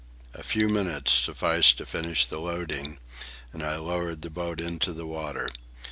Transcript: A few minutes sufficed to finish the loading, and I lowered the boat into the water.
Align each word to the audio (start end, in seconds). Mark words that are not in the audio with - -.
A 0.33 0.41
few 0.41 0.67
minutes 0.67 1.11
sufficed 1.11 1.77
to 1.77 1.85
finish 1.85 2.25
the 2.25 2.39
loading, 2.39 2.97
and 3.53 3.61
I 3.61 3.75
lowered 3.75 4.23
the 4.23 4.31
boat 4.31 4.59
into 4.59 4.93
the 4.93 5.05
water. 5.05 5.47